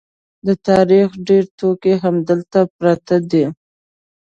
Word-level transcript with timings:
د 0.45 0.47
تاریخ 0.67 1.07
ډېر 1.27 1.43
توکي 1.57 1.93
همدلته 2.03 2.59
پراته 2.77 3.17
دي. 3.31 3.45